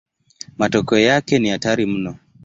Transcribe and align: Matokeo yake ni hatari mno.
Matokeo 0.57 0.99
yake 0.99 1.39
ni 1.39 1.49
hatari 1.49 1.85
mno. 1.85 2.17